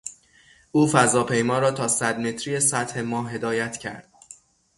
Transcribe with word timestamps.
او 0.71 0.87
فضاپیما 0.87 1.59
را 1.59 1.71
تا 1.71 1.87
صدمتری 1.87 2.59
سطح 2.59 3.01
ماه 3.01 3.31
هدایت 3.31 3.77
کرد. 3.77 4.09